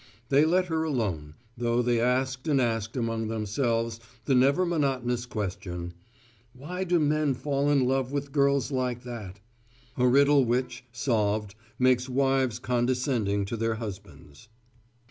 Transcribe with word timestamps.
They 0.29 0.45
let 0.45 0.65
her 0.65 0.83
alone, 0.83 1.35
though 1.55 1.83
they 1.83 1.99
asked 2.01 2.47
and 2.47 2.59
asked 2.59 2.97
among 2.97 3.27
themselves 3.27 3.99
the 4.25 4.33
never 4.33 4.65
monotonous 4.65 5.27
question: 5.27 5.93
"Why 6.53 6.83
do 6.83 6.99
men 6.99 7.35
fall 7.35 7.69
in 7.69 7.85
love 7.87 8.11
with 8.11 8.31
girls 8.31 8.71
like 8.71 9.03
that?" 9.03 9.41
a 9.97 10.07
riddle 10.07 10.43
which, 10.43 10.83
solved, 10.91 11.53
makes 11.77 12.09
wives 12.09 12.57
condescending 12.57 13.45
to 13.45 13.55
their 13.55 13.75
husbands. 13.75 14.49